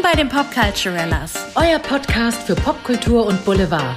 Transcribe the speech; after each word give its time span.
Willkommen 0.00 0.16
bei 0.16 0.22
den 0.22 0.28
Popculturellas. 0.30 1.34
Euer 1.56 1.78
Podcast 1.78 2.44
für 2.44 2.54
Popkultur 2.54 3.26
und 3.26 3.44
Boulevard. 3.44 3.96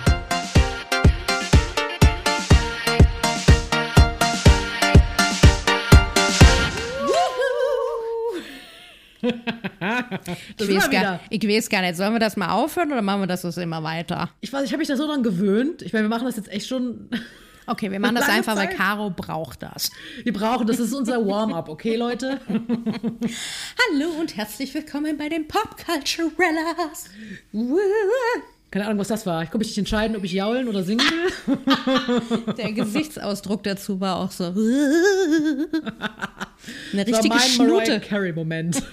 Ich 10.58 10.76
weiß, 10.76 10.90
gar, 10.90 11.22
ich 11.30 11.48
weiß 11.48 11.70
gar 11.70 11.82
nicht, 11.82 11.96
sollen 11.96 12.12
wir 12.12 12.20
das 12.20 12.36
mal 12.36 12.50
aufhören 12.50 12.92
oder 12.92 13.02
machen 13.02 13.22
wir 13.22 13.28
das 13.28 13.46
immer 13.58 13.84
weiter? 13.84 14.30
Ich 14.42 14.52
weiß, 14.52 14.66
ich 14.66 14.72
habe 14.72 14.80
mich 14.80 14.90
da 14.90 14.98
so 14.98 15.08
dran 15.08 15.24
gewöhnt. 15.24 15.84
Ich 15.84 15.94
meine, 15.94 16.06
wir 16.06 16.10
machen 16.10 16.26
das 16.26 16.36
jetzt 16.36 16.52
echt 16.52 16.68
schon. 16.68 17.10
Okay, 17.66 17.90
wir 17.92 18.00
machen 18.00 18.16
das 18.16 18.28
einfach, 18.28 18.56
weil 18.58 18.68
Zeit. 18.68 18.78
Caro 18.78 19.10
braucht 19.10 19.64
das. 19.64 19.90
Wir 20.24 20.34
brauchen, 20.34 20.68
das 20.68 20.80
ist 20.80 20.94
unser 20.94 21.26
Warm-up, 21.26 21.70
okay, 21.70 21.96
Leute? 21.96 22.42
Hallo 22.50 24.10
und 24.20 24.36
herzlich 24.36 24.74
willkommen 24.74 25.18
bei 25.18 25.30
den 25.30 25.48
Popculturellas. 25.48 27.10
Keine 28.70 28.86
Ahnung, 28.86 29.00
was 29.00 29.08
das 29.08 29.26
war. 29.26 29.44
Ich 29.44 29.52
konnte 29.52 29.60
mich 29.60 29.70
nicht 29.70 29.78
entscheiden, 29.78 30.18
ob 30.18 30.24
ich 30.26 30.34
jaulen 30.34 30.68
oder 30.68 30.84
singen 30.84 31.06
will. 31.06 32.54
Der 32.58 32.74
Gesichtsausdruck 32.74 33.64
dazu 33.64 34.02
war 34.02 34.18
auch 34.18 34.32
so. 34.32 34.46
Eine 36.92 37.06
Das 37.06 37.12
war 37.12 37.24
richtige 37.24 37.36
mein 37.36 37.40
Schnute. 37.50 38.00
Carey-Moment. 38.02 38.84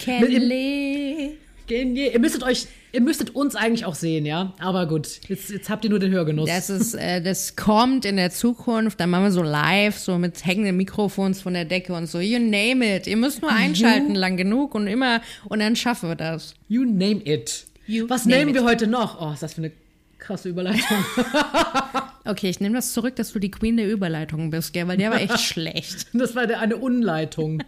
Kelly. 0.00 1.38
Ihr 1.72 2.18
müsstet 2.18 2.42
euch, 2.42 2.66
ihr 2.92 3.00
müsstet 3.00 3.34
uns 3.34 3.54
eigentlich 3.56 3.84
auch 3.84 3.94
sehen, 3.94 4.26
ja? 4.26 4.52
Aber 4.58 4.86
gut, 4.86 5.08
jetzt, 5.28 5.50
jetzt 5.50 5.70
habt 5.70 5.84
ihr 5.84 5.90
nur 5.90 5.98
den 5.98 6.12
Hörgenuss. 6.12 6.48
Das 6.48 6.68
ist, 6.70 6.94
äh, 6.94 7.22
das 7.22 7.56
kommt 7.56 8.04
in 8.04 8.16
der 8.16 8.30
Zukunft. 8.30 9.00
Dann 9.00 9.10
machen 9.10 9.24
wir 9.24 9.32
so 9.32 9.42
live, 9.42 9.98
so 9.98 10.18
mit 10.18 10.44
hängenden 10.44 10.76
Mikrofons 10.76 11.40
von 11.40 11.54
der 11.54 11.64
Decke 11.64 11.94
und 11.94 12.06
so. 12.06 12.20
You 12.20 12.38
name 12.38 12.96
it. 12.96 13.06
Ihr 13.06 13.16
müsst 13.16 13.42
nur 13.42 13.50
einschalten 13.52 14.14
lang 14.14 14.36
genug 14.36 14.74
und 14.74 14.86
immer, 14.86 15.20
und 15.48 15.60
dann 15.60 15.76
schaffen 15.76 16.08
wir 16.10 16.16
das. 16.16 16.54
You 16.68 16.84
name 16.84 17.22
it. 17.24 17.64
You 17.86 18.08
was 18.08 18.24
name 18.26 18.36
nehmen 18.38 18.48
it. 18.50 18.54
wir 18.56 18.64
heute 18.64 18.86
noch? 18.86 19.20
Oh, 19.20 19.32
ist 19.32 19.42
das 19.42 19.54
für 19.54 19.62
eine 19.62 19.72
krasse 20.18 20.48
Überleitung. 20.50 20.82
Okay, 22.24 22.48
ich 22.48 22.60
nehme 22.60 22.76
das 22.76 22.92
zurück, 22.92 23.16
dass 23.16 23.32
du 23.32 23.40
die 23.40 23.50
Queen 23.50 23.76
der 23.76 23.90
Überleitung 23.90 24.50
bist, 24.50 24.72
gell? 24.72 24.86
Weil 24.86 24.96
der 24.96 25.10
war 25.10 25.20
echt 25.20 25.40
schlecht. 25.40 26.06
Das 26.12 26.36
war 26.36 26.46
der- 26.46 26.60
eine 26.60 26.76
Unleitung. 26.76 27.64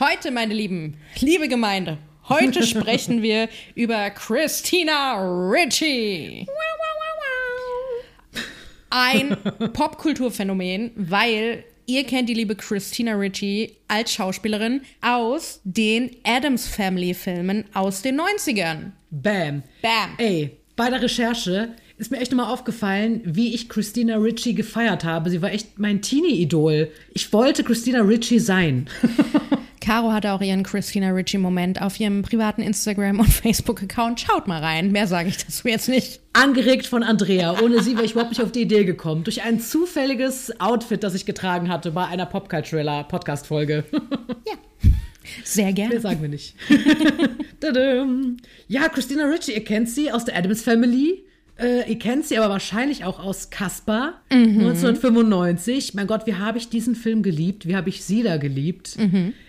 Heute, 0.00 0.32
meine 0.32 0.54
Lieben, 0.54 0.94
liebe 1.20 1.46
Gemeinde, 1.46 1.96
heute 2.28 2.66
sprechen 2.66 3.22
wir 3.22 3.48
über 3.74 4.10
Christina 4.10 5.16
Ricci. 5.50 6.46
Ein 8.90 9.36
Popkulturphänomen, 9.72 10.92
weil 10.96 11.64
ihr 11.86 12.04
kennt 12.04 12.28
die 12.28 12.34
liebe 12.34 12.54
Christina 12.56 13.14
Ricci 13.14 13.76
als 13.88 14.12
Schauspielerin 14.12 14.82
aus 15.00 15.60
den 15.64 16.10
Adams 16.24 16.66
Family 16.66 17.14
Filmen 17.14 17.64
aus 17.74 18.02
den 18.02 18.20
90ern. 18.20 18.92
Bam. 19.10 19.62
Bam. 19.82 20.10
Ey, 20.18 20.56
bei 20.76 20.90
der 20.90 21.02
Recherche 21.02 21.74
ist 21.98 22.10
mir 22.10 22.18
echt 22.18 22.30
nochmal 22.30 22.52
aufgefallen, 22.52 23.22
wie 23.24 23.54
ich 23.54 23.68
Christina 23.68 24.16
Ricci 24.16 24.52
gefeiert 24.52 25.04
habe. 25.04 25.30
Sie 25.30 25.40
war 25.40 25.50
echt 25.52 25.78
mein 25.78 26.02
Teenie-Idol. 26.02 26.90
Ich 27.14 27.32
wollte 27.32 27.64
Christina 27.64 28.00
Ricci 28.02 28.38
sein. 28.38 28.88
Caro 29.86 30.10
hatte 30.10 30.32
auch 30.32 30.40
ihren 30.40 30.64
Christina 30.64 31.10
Ricci-Moment 31.10 31.80
auf 31.80 32.00
ihrem 32.00 32.22
privaten 32.22 32.60
Instagram- 32.60 33.20
und 33.20 33.28
Facebook-Account. 33.32 34.20
Schaut 34.20 34.48
mal 34.48 34.60
rein. 34.60 34.90
Mehr 34.90 35.06
sage 35.06 35.28
ich 35.28 35.36
dazu 35.38 35.68
jetzt 35.68 35.88
nicht. 35.88 36.18
Angeregt 36.32 36.86
von 36.86 37.04
Andrea. 37.04 37.62
Ohne 37.62 37.80
sie 37.80 37.94
wäre 37.94 38.04
ich 38.04 38.10
überhaupt 38.12 38.32
nicht 38.32 38.42
auf 38.42 38.50
die 38.50 38.62
Idee 38.62 38.84
gekommen. 38.84 39.22
Durch 39.22 39.42
ein 39.42 39.60
zufälliges 39.60 40.60
Outfit, 40.60 41.04
das 41.04 41.14
ich 41.14 41.24
getragen 41.24 41.68
hatte 41.68 41.92
bei 41.92 42.04
einer 42.04 42.26
Popculturella-Podcast-Folge. 42.26 43.84
Sehr 45.44 45.66
Mehr 45.66 45.72
gerne. 45.72 46.00
sagen 46.00 46.20
wir 46.20 46.30
nicht. 46.30 46.56
Ja, 48.68 48.88
Christina 48.88 49.24
Ricci, 49.24 49.52
ihr 49.52 49.64
kennt 49.64 49.88
sie 49.88 50.10
aus 50.12 50.24
der 50.24 50.36
Adams 50.36 50.62
Family. 50.62 51.25
Äh, 51.58 51.90
ihr 51.90 51.98
kennt 51.98 52.26
sie 52.26 52.36
aber 52.36 52.50
wahrscheinlich 52.50 53.04
auch 53.04 53.18
aus 53.18 53.50
Casper 53.50 54.14
1995. 54.30 55.94
Mein 55.94 56.06
Gott, 56.06 56.26
wie 56.26 56.34
habe 56.34 56.58
ich 56.58 56.68
diesen 56.68 56.94
Film 56.94 57.22
geliebt? 57.22 57.66
Wie 57.66 57.74
habe 57.76 57.88
ich 57.88 58.04
sie 58.04 58.22
da 58.22 58.36
geliebt? 58.36 58.96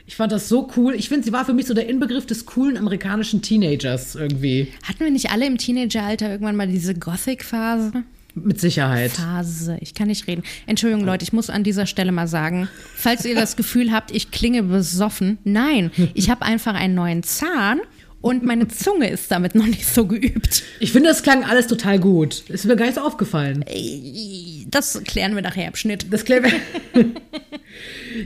Ich 0.06 0.16
fand 0.16 0.32
das 0.32 0.48
so 0.48 0.70
cool. 0.78 0.96
Ich 0.96 1.10
finde, 1.10 1.26
sie 1.26 1.34
war 1.34 1.44
für 1.46 1.54
mich 1.54 1.66
so 1.66 1.74
der 1.74 1.90
Inbegriff 1.90 2.26
des 2.26 2.46
coolen 2.46 2.78
amerikanischen 2.78 3.42
Teenagers 3.42 4.16
irgendwie. 4.16 4.68
Hatten 4.88 5.02
wir 5.02 5.12
nicht 5.12 5.32
alle 5.32 5.46
im 5.46 5.58
Teenageralter 5.58 6.32
irgendwann 6.32 6.56
mal 6.56 6.68
diese 6.68 6.96
Gothic-Phase? 6.96 8.04
Mit 8.36 8.62
Sicherheit. 8.62 9.12
Phase. 9.12 9.78
Ich 9.82 9.94
kann 9.96 10.08
nicht 10.08 10.28
reden. 10.28 10.44
Entschuldigung, 10.68 11.06
Leute, 11.06 11.24
ich 11.24 11.34
muss 11.34 11.50
an 11.50 11.64
dieser 11.64 11.88
Stelle 11.88 12.12
mal 12.12 12.28
sagen, 12.28 12.70
falls 12.96 13.26
ihr 13.26 13.36
das 13.36 13.56
Gefühl 13.56 13.92
habt, 13.92 14.12
ich 14.12 14.32
klinge 14.32 14.64
besoffen, 14.64 15.40
nein, 15.44 15.92
ich 16.14 16.30
habe 16.30 16.46
einfach 16.46 16.76
einen 16.76 16.94
neuen 16.94 17.24
Zahn 17.24 17.80
und 18.22 18.44
meine 18.44 18.68
Zunge 18.68 19.10
ist 19.10 19.32
damit 19.32 19.56
noch 19.56 19.66
nicht 19.66 19.86
so 19.86 20.06
geübt. 20.06 20.64
Ich 20.80 20.92
finde, 20.92 21.10
das 21.10 21.24
klang 21.24 21.44
alles 21.44 21.68
total 21.68 22.00
gut. 22.00 22.44
Ist 22.50 22.66
mir 22.66 22.76
gar 22.76 22.86
nicht 22.86 22.96
so 22.96 23.02
aufgefallen. 23.02 23.64
Das 24.68 25.02
klären 25.04 25.36
wir 25.36 25.42
nachher 25.42 25.68
im 25.68 25.76
Schnitt. 25.76 26.08
Das 26.12 26.26
klären 26.26 26.46
wir. 26.46 27.06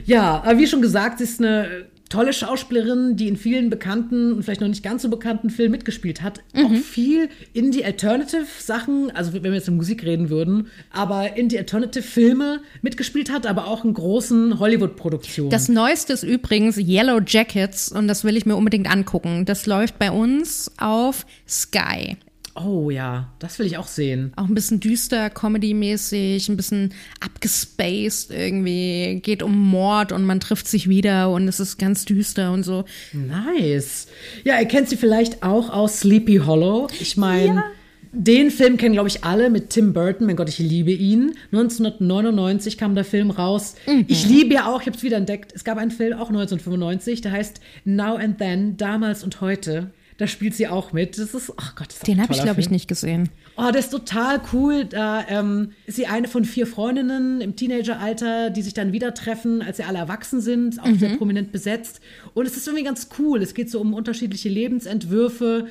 ja, 0.06 0.42
aber 0.44 0.58
wie 0.58 0.66
schon 0.66 0.82
gesagt, 0.82 1.18
sie 1.18 1.24
ist 1.24 1.40
eine 1.40 1.86
tolle 2.12 2.32
Schauspielerin, 2.32 3.16
die 3.16 3.26
in 3.28 3.36
vielen 3.36 3.70
bekannten 3.70 4.34
und 4.34 4.42
vielleicht 4.42 4.60
noch 4.60 4.68
nicht 4.68 4.82
ganz 4.82 5.02
so 5.02 5.08
bekannten 5.08 5.48
Filmen 5.48 5.72
mitgespielt 5.72 6.22
hat. 6.22 6.40
Auch 6.54 6.72
viel 6.74 7.28
Indie-Alternative-Sachen, 7.54 9.10
also 9.12 9.32
wenn 9.32 9.42
wir 9.42 9.54
jetzt 9.54 9.68
in 9.68 9.76
Musik 9.76 10.04
reden 10.04 10.28
würden, 10.28 10.68
aber 10.90 11.36
Indie-Alternative-Filme 11.36 12.60
mitgespielt 12.82 13.32
hat, 13.32 13.46
aber 13.46 13.66
auch 13.66 13.84
in 13.84 13.94
großen 13.94 14.58
Hollywood-Produktionen. 14.58 15.50
Das 15.50 15.68
Neueste 15.68 16.12
ist 16.12 16.22
übrigens 16.22 16.76
Yellow 16.76 17.20
Jackets 17.26 17.90
und 17.90 18.08
das 18.08 18.24
will 18.24 18.36
ich 18.36 18.44
mir 18.44 18.56
unbedingt 18.56 18.90
angucken. 18.90 19.46
Das 19.46 19.66
läuft 19.66 19.98
bei 19.98 20.10
uns 20.10 20.70
auf 20.76 21.24
Sky. 21.48 22.18
Oh 22.54 22.90
ja, 22.90 23.32
das 23.38 23.58
will 23.58 23.66
ich 23.66 23.78
auch 23.78 23.86
sehen. 23.86 24.32
Auch 24.36 24.46
ein 24.46 24.54
bisschen 24.54 24.78
düster, 24.78 25.30
Comedy-mäßig, 25.30 26.48
ein 26.48 26.56
bisschen 26.56 26.92
abgespaced 27.20 28.30
irgendwie. 28.30 29.20
Geht 29.22 29.42
um 29.42 29.58
Mord 29.58 30.12
und 30.12 30.24
man 30.24 30.38
trifft 30.38 30.68
sich 30.68 30.88
wieder 30.88 31.30
und 31.30 31.48
es 31.48 31.60
ist 31.60 31.78
ganz 31.78 32.04
düster 32.04 32.52
und 32.52 32.62
so. 32.62 32.84
Nice. 33.12 34.08
Ja, 34.44 34.60
ihr 34.60 34.66
kennt 34.66 34.90
sie 34.90 34.96
vielleicht 34.96 35.42
auch 35.42 35.70
aus 35.70 36.00
Sleepy 36.00 36.42
Hollow. 36.44 36.88
Ich 37.00 37.16
meine, 37.16 37.64
den 38.12 38.50
Film 38.50 38.76
kennen, 38.76 38.92
glaube 38.92 39.08
ich, 39.08 39.24
alle 39.24 39.48
mit 39.48 39.70
Tim 39.70 39.94
Burton. 39.94 40.26
Mein 40.26 40.36
Gott, 40.36 40.50
ich 40.50 40.58
liebe 40.58 40.92
ihn. 40.92 41.32
1999 41.52 42.76
kam 42.76 42.94
der 42.94 43.04
Film 43.04 43.30
raus. 43.30 43.76
Ich 44.06 44.28
liebe 44.28 44.52
ja 44.52 44.66
auch, 44.66 44.82
ich 44.82 44.86
habe 44.86 44.96
es 44.98 45.02
wieder 45.02 45.16
entdeckt, 45.16 45.52
es 45.54 45.64
gab 45.64 45.78
einen 45.78 45.90
Film, 45.90 46.18
auch 46.18 46.28
1995, 46.28 47.22
der 47.22 47.32
heißt 47.32 47.60
Now 47.86 48.16
and 48.16 48.36
Then, 48.36 48.76
damals 48.76 49.24
und 49.24 49.40
heute. 49.40 49.90
Da 50.22 50.28
spielt 50.28 50.54
sie 50.54 50.68
auch 50.68 50.92
mit. 50.92 51.18
Das 51.18 51.34
ist, 51.34 51.52
ach 51.56 51.74
Gott, 51.74 51.88
das 51.88 51.96
ist 51.96 52.06
Den 52.06 52.22
habe 52.22 52.32
ich, 52.32 52.40
glaube 52.44 52.60
ich, 52.60 52.70
nicht 52.70 52.86
gesehen. 52.86 53.28
Oh, 53.56 53.72
der 53.72 53.80
ist 53.80 53.90
total 53.90 54.40
cool. 54.52 54.84
Da 54.84 55.24
ähm, 55.28 55.72
ist 55.84 55.96
sie 55.96 56.06
eine 56.06 56.28
von 56.28 56.44
vier 56.44 56.68
Freundinnen 56.68 57.40
im 57.40 57.56
Teenageralter, 57.56 58.50
die 58.50 58.62
sich 58.62 58.72
dann 58.72 58.92
wieder 58.92 59.14
treffen, 59.14 59.62
als 59.62 59.78
sie 59.78 59.82
alle 59.82 59.98
erwachsen 59.98 60.40
sind, 60.40 60.80
auch 60.80 60.86
sehr 60.96 61.16
prominent 61.16 61.50
besetzt. 61.50 62.00
Und 62.34 62.46
es 62.46 62.56
ist 62.56 62.68
irgendwie 62.68 62.84
ganz 62.84 63.08
cool. 63.18 63.42
Es 63.42 63.52
geht 63.52 63.68
so 63.68 63.80
um 63.80 63.94
unterschiedliche 63.94 64.48
Lebensentwürfe 64.48 65.66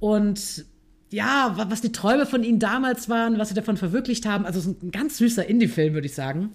und 0.00 0.66
ja, 1.10 1.54
wa- 1.56 1.66
was 1.70 1.80
die 1.80 1.92
Träume 1.92 2.26
von 2.26 2.44
ihnen 2.44 2.58
damals 2.58 3.08
waren, 3.08 3.38
was 3.38 3.48
sie 3.48 3.54
davon 3.54 3.78
verwirklicht 3.78 4.26
haben. 4.26 4.44
Also 4.44 4.58
es 4.60 4.66
ist 4.66 4.82
ein 4.82 4.90
ganz 4.90 5.16
süßer 5.16 5.46
Indie-Film, 5.46 5.94
würde 5.94 6.06
ich 6.08 6.14
sagen. 6.14 6.50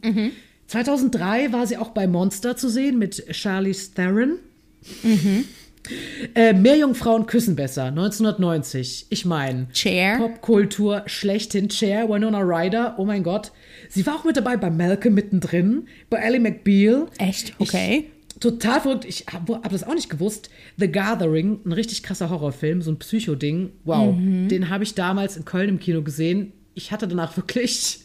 2003 0.68 1.52
war 1.52 1.66
sie 1.66 1.78
auch 1.78 1.90
bei 1.90 2.06
Monster 2.06 2.56
zu 2.58 2.70
sehen 2.70 3.00
mit 3.00 3.26
Charlize 3.36 3.92
Theron. 3.96 4.34
Äh, 6.36 6.54
Mehr 6.54 6.78
Jungfrauen 6.78 7.26
küssen 7.26 7.56
besser, 7.56 7.86
1990. 7.86 9.08
Ich 9.10 9.26
meine. 9.26 9.68
Popkultur 10.20 11.04
schlechthin. 11.08 11.70
Cher, 11.70 12.10
Winona 12.10 12.40
Ryder, 12.42 12.96
oh 12.98 13.06
mein 13.06 13.24
Gott. 13.24 13.52
Sie 13.90 14.06
war 14.06 14.16
auch 14.16 14.24
mit 14.26 14.38
dabei 14.38 14.58
bei 14.58 14.70
Malcolm 14.70 15.16
mittendrin, 15.16 15.88
bei 16.10 16.22
Ally 16.24 16.40
McBeal. 16.40 17.08
Echt? 17.18 17.54
Okay. 17.60 18.10
Ich, 18.34 18.40
total 18.40 18.82
verrückt. 18.82 19.06
Ich 19.06 19.26
habe 19.32 19.56
hab 19.56 19.70
das 19.72 19.84
auch 19.84 19.96
nicht 19.96 20.10
gewusst. 20.10 20.50
The 20.78 20.92
Gathering, 20.92 21.60
ein 21.66 21.72
richtig 21.72 22.04
krasser 22.04 22.30
Horrorfilm, 22.30 22.82
so 22.82 22.92
ein 22.92 23.00
Psycho-Ding. 23.00 23.72
Wow, 23.86 24.16
Mhm. 24.16 24.48
den 24.48 24.70
habe 24.70 24.84
ich 24.84 24.94
damals 24.96 25.38
in 25.38 25.46
Köln 25.46 25.70
im 25.70 25.80
Kino 25.80 26.02
gesehen. 26.04 26.54
Ich 26.82 26.92
hatte 26.94 27.08
danach 27.10 27.36
wirklich 27.36 28.00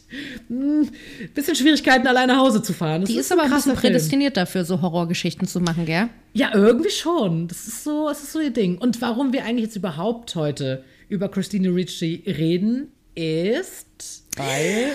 ein 0.49 0.91
bisschen 1.33 1.55
Schwierigkeiten, 1.55 2.05
alleine 2.07 2.33
nach 2.33 2.39
Hause 2.41 2.61
zu 2.61 2.73
fahren. 2.73 3.01
Das 3.01 3.09
Die 3.09 3.17
ist 3.17 3.31
aber 3.31 3.43
ein 3.43 3.49
bisschen 3.49 3.71
krasser 3.71 3.81
Film. 3.81 3.93
prädestiniert 3.93 4.35
dafür, 4.37 4.65
so 4.65 4.81
Horrorgeschichten 4.81 5.47
zu 5.47 5.61
machen, 5.61 5.85
gell? 5.85 6.09
Ja, 6.33 6.51
irgendwie 6.53 6.89
schon. 6.89 7.47
Das 7.47 7.67
ist 7.67 7.83
so, 7.85 8.09
es 8.09 8.21
ist 8.21 8.33
so 8.33 8.39
ihr 8.41 8.51
Ding. 8.51 8.77
Und 8.77 9.01
warum 9.01 9.31
wir 9.31 9.45
eigentlich 9.45 9.65
jetzt 9.67 9.77
überhaupt 9.77 10.35
heute 10.35 10.83
über 11.07 11.29
Christine 11.29 11.69
Ricci 11.73 12.23
reden, 12.27 12.91
ist, 13.15 13.87
weil 14.35 14.91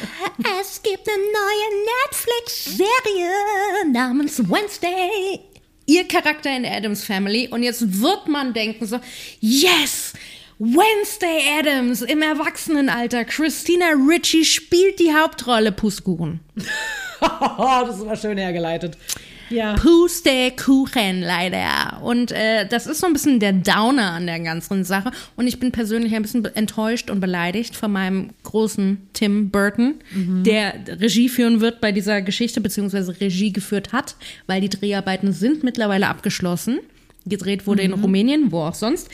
Es 0.61 0.83
gibt 0.83 1.09
eine 1.09 1.23
neue 1.23 1.85
Netflix-Serie 2.69 3.93
namens 3.93 4.38
Wednesday. 4.41 5.41
Ihr 5.87 6.06
Charakter 6.06 6.55
in 6.55 6.62
der 6.65 6.76
Adams 6.76 7.03
Family. 7.03 7.49
Und 7.49 7.62
jetzt 7.62 8.00
wird 8.03 8.29
man 8.29 8.53
denken 8.53 8.87
so, 8.87 9.00
yes, 9.41 10.12
Wednesday 10.62 11.41
Adams 11.59 12.03
im 12.03 12.21
Erwachsenenalter. 12.21 13.25
Christina 13.25 13.87
Ricci 14.07 14.45
spielt 14.45 15.01
die 15.01 15.11
Hauptrolle. 15.11 15.73
Pustekuchen. 15.73 16.41
das 17.21 17.97
ist 17.97 18.03
aber 18.03 18.15
schön 18.15 18.37
hergeleitet. 18.37 18.99
Ja. 19.49 19.75
Pustekuchen 19.77 21.23
leider. 21.23 22.03
Und 22.03 22.33
äh, 22.33 22.69
das 22.69 22.87
ist 22.87 23.01
so 23.01 23.07
ein 23.07 23.15
bisschen 23.15 23.41
der 23.41 23.55
Downer 23.55 24.11
an 24.11 24.27
der 24.27 24.39
ganzen 24.41 24.85
Sache. 24.85 25.12
Und 25.35 25.47
ich 25.47 25.59
bin 25.59 25.73
persönlich 25.73 26.15
ein 26.15 26.21
bisschen 26.21 26.45
enttäuscht 26.55 27.09
und 27.09 27.21
beleidigt 27.21 27.75
von 27.75 27.91
meinem 27.91 28.29
großen 28.43 29.09
Tim 29.15 29.49
Burton, 29.49 29.95
der 30.15 30.75
Regie 30.87 31.31
führen 31.31 31.62
wird 31.62 31.81
bei 31.81 31.91
dieser 31.91 32.21
Geschichte, 32.21 32.61
beziehungsweise 32.61 33.19
Regie 33.19 33.51
geführt 33.51 33.95
hat, 33.95 34.15
weil 34.47 34.61
die 34.61 34.69
Dreharbeiten 34.69 35.33
sind 35.33 35.65
mittlerweile 35.65 36.09
abgeschlossen. 36.09 36.81
Gedreht 37.25 37.67
wurde 37.67 37.83
in 37.83 37.95
Rumänien, 37.95 38.53
wo 38.53 38.61
auch 38.61 38.75
sonst. 38.75 39.09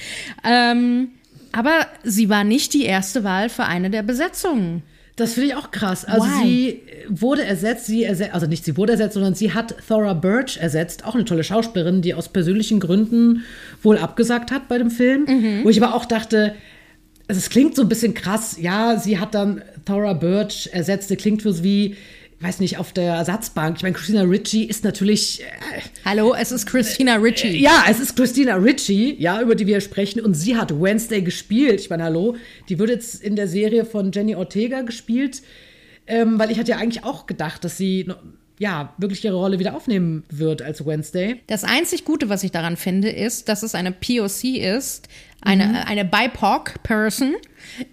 Ähm, 0.45 1.11
aber 1.57 1.87
sie 2.05 2.29
war 2.29 2.45
nicht 2.45 2.75
die 2.75 2.85
erste 2.85 3.25
Wahl 3.25 3.49
für 3.49 3.65
eine 3.65 3.91
der 3.91 4.03
Besetzungen. 4.03 4.83
Das 5.17 5.33
finde 5.33 5.49
ich 5.49 5.55
auch 5.55 5.71
krass. 5.71 6.05
Also 6.05 6.27
Why? 6.27 6.45
sie 6.45 6.83
wurde 7.09 7.43
ersetzt, 7.43 7.87
sie 7.87 8.05
ersetzt, 8.05 8.35
also 8.35 8.47
nicht 8.47 8.67
sie 8.67 8.77
wurde 8.77 8.93
ersetzt, 8.93 9.15
sondern 9.15 9.35
sie 9.35 9.55
hat 9.55 9.75
Thora 9.89 10.13
Birch 10.13 10.59
ersetzt, 10.59 11.07
auch 11.07 11.15
eine 11.15 11.25
tolle 11.25 11.43
Schauspielerin, 11.43 12.03
die 12.03 12.13
aus 12.13 12.29
persönlichen 12.29 12.81
Gründen 12.81 13.43
wohl 13.83 13.97
abgesagt 13.97 14.51
hat 14.51 14.69
bei 14.69 14.77
dem 14.77 14.91
Film. 14.91 15.25
Mhm. 15.25 15.65
Wo 15.65 15.71
ich 15.71 15.83
aber 15.83 15.95
auch 15.95 16.05
dachte, 16.05 16.55
also 17.29 17.39
es 17.39 17.49
klingt 17.49 17.75
so 17.75 17.83
ein 17.83 17.89
bisschen 17.89 18.13
krass. 18.13 18.59
Ja, 18.61 18.99
sie 18.99 19.19
hat 19.19 19.35
dann 19.35 19.63
Thora 19.87 20.13
Birch 20.13 20.69
ersetzt. 20.73 21.11
Das 21.11 21.17
klingt 21.17 21.41
für 21.41 21.65
wie, 21.65 21.97
weiß 22.41 22.61
nicht, 22.61 22.79
auf 22.79 22.93
der 22.93 23.15
Ersatzbank. 23.15 23.77
Ich 23.79 23.83
meine, 23.83 23.95
Christina 23.95 24.23
Ricci 24.23 24.65
ist 24.65 24.85
natürlich, 24.85 25.43
äh, 25.43 25.45
Hallo, 26.05 26.35
es 26.35 26.53
ist 26.53 26.67
Christina 26.67 27.17
Ritchie. 27.17 27.61
ja, 27.61 27.85
es 27.89 27.99
ist 27.99 28.15
Christina 28.17 28.57
Ricci, 28.57 29.17
ja, 29.19 29.41
über 29.41 29.55
die 29.55 29.67
wir 29.67 29.81
sprechen. 29.81 30.21
Und 30.21 30.35
sie 30.35 30.57
hat 30.57 30.79
Wednesday 30.79 31.23
gespielt. 31.23 31.81
Ich 31.81 31.91
meine, 31.91 32.05
hallo, 32.05 32.37
die 32.69 32.79
wird 32.79 32.91
jetzt 32.91 33.23
in 33.23 33.37
der 33.37 33.49
Serie 33.49 33.85
von 33.85 34.13
Jenny 34.13 34.35
Ortega 34.35 34.83
gespielt. 34.83 35.43
Ähm, 36.07 36.39
weil 36.39 36.51
ich 36.51 36.59
hatte 36.59 36.73
ja 36.73 36.77
eigentlich 36.77 37.05
auch 37.05 37.27
gedacht, 37.27 37.65
dass 37.65 37.77
sie, 37.79 38.07
ja, 38.59 38.95
wirklich 38.99 39.25
ihre 39.25 39.35
Rolle 39.37 39.59
wieder 39.59 39.75
aufnehmen 39.75 40.23
wird 40.31 40.63
als 40.63 40.87
Wednesday. 40.87 41.41
Das 41.47 41.65
einzig 41.65 42.05
Gute, 42.05 42.29
was 42.29 42.45
ich 42.45 42.53
daran 42.53 42.77
finde, 42.77 43.09
ist, 43.09 43.49
dass 43.49 43.63
es 43.63 43.75
eine 43.75 43.93
POC 43.93 44.57
ist, 44.59 45.09
eine, 45.43 45.87
eine 45.87 46.05
BIPOC-Person, 46.05 47.35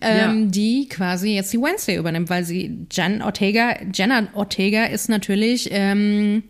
ähm, 0.02 0.44
Ja. 0.44 0.50
die 0.50 0.88
quasi 0.90 1.36
jetzt 1.36 1.54
die 1.54 1.60
Wednesday 1.60 1.98
übernimmt, 1.98 2.30
weil 2.30 2.44
sie 2.44 2.86
Jen 2.92 3.22
Ortega, 3.22 3.76
Jenna 3.94 4.28
Ortega 4.34 4.86
ist 4.86 5.10
natürlich 5.10 5.70
ähm, 5.72 6.44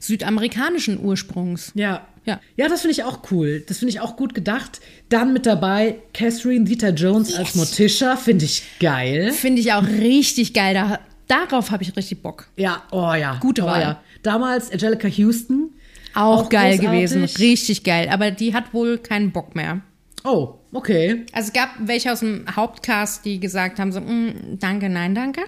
südamerikanischen 0.00 0.98
Ursprungs. 1.02 1.72
Ja. 1.74 2.06
Ja. 2.24 2.38
Ja, 2.56 2.68
das 2.68 2.82
finde 2.82 2.92
ich 2.92 3.02
auch 3.02 3.18
cool. 3.32 3.64
Das 3.66 3.78
finde 3.78 3.90
ich 3.90 4.00
auch 4.00 4.14
gut 4.16 4.32
gedacht. 4.32 4.80
Dann 5.08 5.32
mit 5.32 5.44
dabei 5.44 5.96
Catherine 6.14 6.64
Zeta-Jones 6.66 7.34
als 7.34 7.56
Morticia, 7.56 8.14
finde 8.14 8.44
ich 8.44 8.62
geil. 8.78 9.32
Finde 9.32 9.60
ich 9.60 9.72
auch 9.72 9.82
richtig 9.84 10.54
geil. 10.54 10.72
Da, 10.74 11.00
darauf 11.26 11.72
habe 11.72 11.82
ich 11.82 11.96
richtig 11.96 12.22
Bock. 12.22 12.46
Ja, 12.56 12.84
oh 12.92 13.12
ja. 13.14 13.38
Gute 13.40 13.62
oh, 13.62 13.66
Wahl. 13.66 13.80
Ja. 13.80 14.00
Damals 14.22 14.70
Angelica 14.70 15.08
Houston. 15.08 15.70
Auch, 16.14 16.44
Auch 16.44 16.48
geil 16.48 16.76
großartig. 16.78 16.90
gewesen. 17.10 17.24
Richtig 17.38 17.82
geil. 17.82 18.08
Aber 18.08 18.30
die 18.30 18.54
hat 18.54 18.72
wohl 18.72 18.98
keinen 18.98 19.32
Bock 19.32 19.56
mehr. 19.56 19.80
Oh, 20.24 20.54
okay. 20.72 21.24
Also 21.32 21.48
es 21.48 21.52
gab 21.52 21.70
welche 21.80 22.12
aus 22.12 22.20
dem 22.20 22.44
Hauptcast, 22.54 23.24
die 23.24 23.40
gesagt 23.40 23.78
haben 23.80 23.90
so, 23.92 24.00
"Mm, 24.00 24.58
danke, 24.60 24.88
nein, 24.88 25.14
danke. 25.14 25.40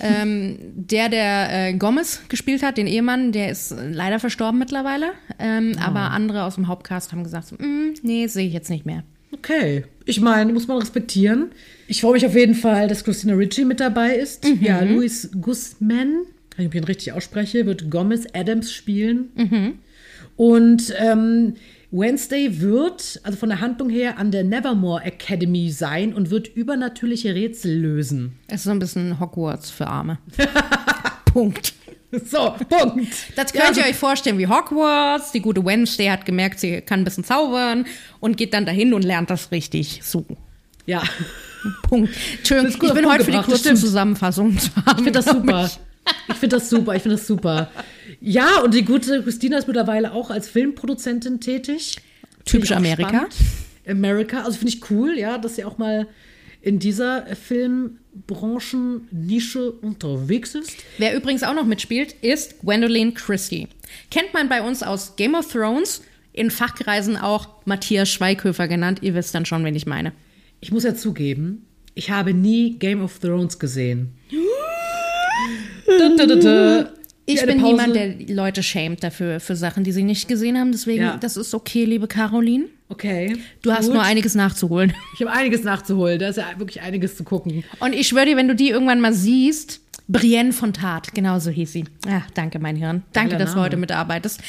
ähm, 0.00 0.58
der, 0.74 1.08
der 1.10 1.68
äh, 1.68 1.72
Gomez 1.74 2.22
gespielt 2.28 2.62
hat, 2.62 2.78
den 2.78 2.86
Ehemann, 2.86 3.32
der 3.32 3.50
ist 3.50 3.74
leider 3.92 4.18
verstorben 4.18 4.58
mittlerweile. 4.58 5.12
Ähm, 5.38 5.76
Aber 5.78 6.10
andere 6.12 6.44
aus 6.44 6.54
dem 6.54 6.68
Hauptcast 6.68 7.12
haben 7.12 7.22
gesagt, 7.24 7.48
so, 7.48 7.56
"Mm, 7.56 7.94
nee, 8.02 8.26
sehe 8.26 8.46
ich 8.46 8.54
jetzt 8.54 8.70
nicht 8.70 8.86
mehr. 8.86 9.02
Okay. 9.32 9.84
Ich 10.06 10.20
meine, 10.20 10.52
muss 10.52 10.66
man 10.66 10.78
respektieren. 10.78 11.50
Ich 11.86 12.00
freue 12.00 12.14
mich 12.14 12.26
auf 12.26 12.34
jeden 12.34 12.54
Fall, 12.54 12.88
dass 12.88 13.04
Christina 13.04 13.34
Ricci 13.34 13.64
mit 13.64 13.78
dabei 13.80 14.14
ist. 14.14 14.44
Mhm. 14.44 14.58
Ja, 14.62 14.80
Luis 14.82 15.30
Guzman, 15.40 16.22
wenn 16.56 16.66
ich 16.68 16.74
ihn 16.74 16.84
richtig 16.84 17.12
ausspreche, 17.12 17.64
wird 17.66 17.90
Gomez 17.90 18.26
Adams 18.32 18.72
spielen. 18.72 19.30
Mhm. 19.36 19.78
Und 20.36 20.94
ähm, 20.98 21.54
Wednesday 21.92 22.60
wird, 22.60 23.20
also 23.24 23.36
von 23.36 23.48
der 23.48 23.60
Handlung 23.60 23.90
her, 23.90 24.18
an 24.18 24.30
der 24.30 24.44
Nevermore 24.44 25.02
Academy 25.04 25.70
sein 25.70 26.14
und 26.14 26.30
wird 26.30 26.46
übernatürliche 26.48 27.34
Rätsel 27.34 27.76
lösen. 27.80 28.38
Es 28.46 28.56
ist 28.60 28.64
so 28.64 28.70
ein 28.70 28.78
bisschen 28.78 29.18
Hogwarts 29.18 29.70
für 29.70 29.86
Arme. 29.86 30.18
Punkt. 31.24 31.74
So, 32.12 32.54
Punkt. 32.68 33.08
Das 33.36 33.52
könnt 33.52 33.76
Ja, 33.76 33.84
ihr 33.84 33.90
euch 33.90 33.96
vorstellen 33.96 34.38
wie 34.38 34.48
Hogwarts. 34.48 35.30
Die 35.32 35.40
gute 35.40 35.64
Wednesday 35.64 36.06
hat 36.08 36.26
gemerkt, 36.26 36.58
sie 36.60 36.80
kann 36.80 37.00
ein 37.00 37.04
bisschen 37.04 37.24
zaubern 37.24 37.86
und 38.18 38.36
geht 38.36 38.52
dann 38.54 38.66
dahin 38.66 38.94
und 38.94 39.02
lernt 39.04 39.30
das 39.30 39.52
richtig. 39.52 40.00
So. 40.02 40.24
Ja, 40.86 41.02
Punkt. 41.82 42.12
Entschuldigung, 42.38 42.72
ich 42.72 42.78
bin 42.78 42.94
den 43.04 43.12
heute 43.12 43.24
Punkt 43.24 43.24
für 43.24 43.30
die 43.30 43.38
kurze. 43.44 43.74
Zusammenfassung 43.74 44.54
ich 44.56 44.70
finde 44.94 45.12
das 45.12 45.24
super. 45.26 45.66
ich. 45.66 45.78
Ich 46.28 46.36
finde 46.36 46.56
das 46.56 46.70
super, 46.70 46.94
ich 46.94 47.02
finde 47.02 47.16
das 47.16 47.26
super. 47.26 47.70
Ja, 48.20 48.60
und 48.60 48.74
die 48.74 48.84
gute 48.84 49.22
Christina 49.22 49.58
ist 49.58 49.66
mittlerweile 49.66 50.12
auch 50.12 50.30
als 50.30 50.48
Filmproduzentin 50.48 51.40
tätig. 51.40 51.96
Typisch 52.44 52.70
Amerika. 52.72 53.08
spannend. 53.08 53.34
Amerika, 53.86 54.44
also 54.44 54.58
finde 54.58 54.74
ich 54.74 54.90
cool, 54.90 55.18
ja, 55.18 55.38
dass 55.38 55.56
sie 55.56 55.64
auch 55.64 55.78
mal 55.78 56.06
in 56.62 56.78
dieser 56.78 57.26
Filmbranchen-Nische 57.34 59.72
unterwegs 59.72 60.54
ist. 60.54 60.76
Wer 60.98 61.16
übrigens 61.16 61.42
auch 61.42 61.54
noch 61.54 61.64
mitspielt, 61.64 62.14
ist 62.20 62.60
Gwendoline 62.60 63.12
Christie. 63.12 63.68
Kennt 64.10 64.34
man 64.34 64.48
bei 64.48 64.62
uns 64.62 64.82
aus 64.82 65.16
Game 65.16 65.34
of 65.34 65.50
Thrones, 65.50 66.02
in 66.32 66.50
Fachkreisen 66.50 67.16
auch 67.16 67.48
Matthias 67.64 68.08
Schweighöfer 68.08 68.68
genannt. 68.68 69.00
Ihr 69.02 69.14
wisst 69.14 69.34
dann 69.34 69.46
schon, 69.46 69.64
wen 69.64 69.74
ich 69.74 69.86
meine. 69.86 70.12
Ich 70.60 70.70
muss 70.70 70.84
ja 70.84 70.94
zugeben, 70.94 71.66
ich 71.94 72.10
habe 72.10 72.34
nie 72.34 72.78
Game 72.78 73.02
of 73.02 73.18
Thrones 73.18 73.58
gesehen. 73.58 74.14
Ich 77.26 77.44
bin 77.46 77.62
niemand, 77.62 77.94
der 77.94 78.14
Leute 78.28 78.62
schämt 78.62 79.04
dafür, 79.04 79.38
für 79.40 79.54
Sachen, 79.54 79.84
die 79.84 79.92
sie 79.92 80.02
nicht 80.02 80.26
gesehen 80.26 80.58
haben. 80.58 80.72
Deswegen, 80.72 81.02
Ja. 81.02 81.16
das 81.16 81.36
ist 81.36 81.54
okay, 81.54 81.84
liebe 81.84 82.08
Caroline. 82.08 82.64
Okay. 82.88 83.36
Du 83.62 83.70
hast 83.72 83.86
gut. 83.86 83.94
nur 83.94 84.02
einiges 84.02 84.34
nachzuholen. 84.34 84.92
Ich 85.14 85.20
habe 85.20 85.30
einiges 85.30 85.62
nachzuholen. 85.62 86.18
Da 86.18 86.28
ist 86.28 86.36
ja 86.36 86.46
wirklich 86.56 86.80
einiges 86.82 87.16
zu 87.16 87.22
gucken. 87.22 87.62
Und 87.78 87.92
ich 87.94 88.08
schwöre 88.08 88.26
dir, 88.26 88.36
wenn 88.36 88.48
du 88.48 88.56
die 88.56 88.70
irgendwann 88.70 89.00
mal 89.00 89.12
siehst, 89.12 89.80
Brienne 90.08 90.52
von 90.52 90.72
Tat, 90.72 91.14
genau 91.14 91.38
so 91.38 91.50
hieß 91.50 91.72
sie. 91.72 91.84
Ach, 92.08 92.28
danke, 92.32 92.58
mein 92.58 92.74
Hirn. 92.74 93.04
Danke, 93.12 93.30
Geiler 93.32 93.44
dass 93.44 93.50
du 93.50 93.56
Name. 93.58 93.66
heute 93.66 93.76
mitarbeitest. 93.76 94.40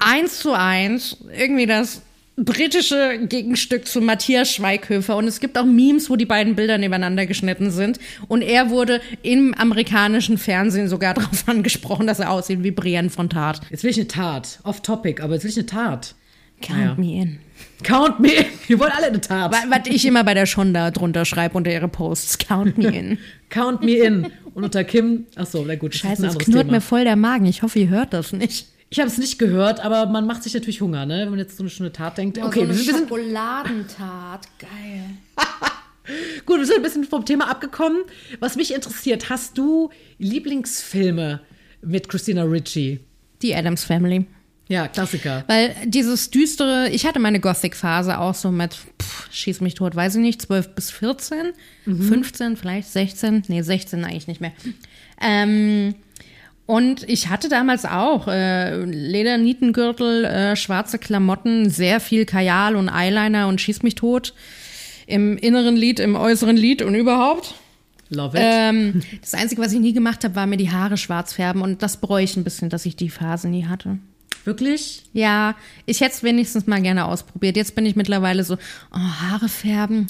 eins 0.00 0.38
zu 0.40 0.52
eins, 0.52 1.16
irgendwie 1.34 1.64
das 1.64 2.02
britische 2.44 3.20
Gegenstück 3.28 3.86
zu 3.86 4.00
Matthias 4.00 4.50
Schweighöfer. 4.52 5.16
Und 5.16 5.26
es 5.26 5.40
gibt 5.40 5.56
auch 5.58 5.64
Memes, 5.64 6.10
wo 6.10 6.16
die 6.16 6.26
beiden 6.26 6.54
Bilder 6.54 6.78
nebeneinander 6.78 7.26
geschnitten 7.26 7.70
sind. 7.70 7.98
Und 8.28 8.42
er 8.42 8.70
wurde 8.70 9.00
im 9.22 9.54
amerikanischen 9.54 10.38
Fernsehen 10.38 10.88
sogar 10.88 11.14
darauf 11.14 11.48
angesprochen, 11.48 12.06
dass 12.06 12.20
er 12.20 12.30
aussieht 12.30 12.62
wie 12.62 12.70
Brienne 12.70 13.10
von 13.10 13.28
Tat. 13.30 13.60
Jetzt 13.70 13.84
will 13.84 13.90
ich 13.90 13.98
eine 13.98 14.08
Tat. 14.08 14.60
Off-Topic, 14.64 15.22
aber 15.22 15.34
jetzt 15.34 15.44
will 15.44 15.50
ich 15.50 15.56
eine 15.58 15.66
Tat. 15.66 16.14
Count 16.60 16.78
Naja. 16.78 16.94
me 16.96 17.20
in. 17.22 17.38
Count 17.82 18.20
me 18.20 18.28
in. 18.32 18.44
Wir 18.68 18.78
wollen 18.78 18.92
alle 18.92 19.06
eine 19.08 19.20
Tat. 19.20 19.50
Wa- 19.52 19.64
Was 19.68 19.86
ich 19.88 20.04
immer 20.06 20.22
bei 20.22 20.34
der 20.34 20.46
Shonda 20.46 20.92
drunter 20.92 21.24
schreibe 21.24 21.56
unter 21.56 21.72
ihre 21.72 21.88
Posts. 21.88 22.38
Count 22.38 22.78
me 22.78 22.86
in. 22.96 23.18
Count 23.50 23.82
me 23.82 23.92
in. 23.96 24.26
Und 24.54 24.64
unter 24.64 24.84
Kim, 24.84 25.26
ach 25.34 25.46
so, 25.46 25.64
na 25.66 25.74
gut, 25.74 25.94
Scheiße, 25.94 26.26
es 26.26 26.38
knurrt 26.38 26.66
Thema. 26.66 26.72
mir 26.76 26.80
voll 26.80 27.04
der 27.04 27.16
Magen. 27.16 27.46
Ich 27.46 27.62
hoffe, 27.62 27.78
ihr 27.80 27.88
hört 27.88 28.12
das 28.12 28.32
nicht. 28.32 28.66
Ich 28.92 28.98
habe 29.00 29.08
es 29.08 29.16
nicht 29.16 29.38
gehört, 29.38 29.80
aber 29.80 30.04
man 30.04 30.26
macht 30.26 30.42
sich 30.42 30.52
natürlich 30.52 30.82
Hunger, 30.82 31.06
ne? 31.06 31.20
Wenn 31.22 31.30
man 31.30 31.38
jetzt 31.38 31.56
so 31.56 31.62
eine 31.62 31.70
schöne 31.70 31.92
Tat 31.92 32.18
denkt. 32.18 32.36
Okay, 32.36 32.68
wir, 32.68 32.74
sind- 32.74 32.86
wir 32.86 32.94
sind 32.94 33.08
Schokoladentat. 33.08 34.46
Geil. 34.58 35.04
gut, 36.44 36.58
wir 36.58 36.66
sind 36.66 36.76
ein 36.76 36.82
bisschen 36.82 37.04
vom 37.04 37.24
Thema 37.24 37.48
abgekommen. 37.50 38.02
Was 38.38 38.54
mich 38.56 38.74
interessiert, 38.74 39.30
hast 39.30 39.56
du 39.56 39.88
Lieblingsfilme 40.18 41.40
mit 41.80 42.06
Christina 42.10 42.42
Ricci? 42.42 43.00
Die 43.40 43.54
Adams 43.54 43.84
Family. 43.84 44.26
Ja, 44.68 44.88
Klassiker. 44.88 45.44
Weil 45.48 45.74
dieses 45.86 46.30
düstere, 46.30 46.90
ich 46.90 47.06
hatte 47.06 47.18
meine 47.18 47.40
Gothic-Phase 47.40 48.18
auch 48.18 48.34
so 48.34 48.50
mit, 48.52 48.74
pff, 48.74 49.28
schieß 49.32 49.60
mich 49.62 49.74
tot, 49.74 49.96
weiß 49.96 50.16
ich 50.16 50.20
nicht, 50.20 50.42
12 50.42 50.74
bis 50.74 50.90
14, 50.90 51.52
15, 51.86 52.56
vielleicht 52.58 52.88
16, 52.88 53.44
nee, 53.48 53.62
16 53.62 54.04
eigentlich 54.04 54.28
nicht 54.28 54.40
mehr. 54.40 54.52
Ähm, 55.20 55.94
und 56.72 57.06
ich 57.06 57.28
hatte 57.28 57.50
damals 57.50 57.84
auch 57.84 58.28
äh, 58.28 58.82
Ledernietengürtel, 58.82 60.24
äh, 60.24 60.56
schwarze 60.56 60.98
Klamotten, 60.98 61.68
sehr 61.68 62.00
viel 62.00 62.24
Kajal 62.24 62.76
und 62.76 62.88
Eyeliner 62.88 63.46
und 63.48 63.60
schieß 63.60 63.82
mich 63.82 63.94
tot. 63.94 64.32
Im 65.06 65.36
inneren 65.36 65.76
Lied, 65.76 66.00
im 66.00 66.16
äußeren 66.16 66.56
Lied 66.56 66.80
und 66.80 66.94
überhaupt. 66.94 67.56
Love 68.08 68.38
it. 68.38 68.42
Ähm, 68.42 69.02
das 69.20 69.34
Einzige, 69.34 69.60
was 69.60 69.74
ich 69.74 69.80
nie 69.80 69.92
gemacht 69.92 70.24
habe, 70.24 70.34
war 70.34 70.46
mir 70.46 70.56
die 70.56 70.70
Haare 70.70 70.96
schwarz 70.96 71.34
färben 71.34 71.60
und 71.60 71.82
das 71.82 71.98
bereue 71.98 72.24
ich 72.24 72.38
ein 72.38 72.44
bisschen, 72.44 72.70
dass 72.70 72.86
ich 72.86 72.96
die 72.96 73.10
Phase 73.10 73.48
nie 73.48 73.66
hatte. 73.66 73.98
Wirklich? 74.46 75.02
Ja, 75.12 75.54
ich 75.84 76.00
hätte 76.00 76.14
es 76.14 76.22
wenigstens 76.22 76.66
mal 76.66 76.80
gerne 76.80 77.04
ausprobiert. 77.04 77.58
Jetzt 77.58 77.74
bin 77.74 77.84
ich 77.84 77.96
mittlerweile 77.96 78.44
so, 78.44 78.54
oh, 78.94 78.96
Haare 78.98 79.50
färben. 79.50 80.06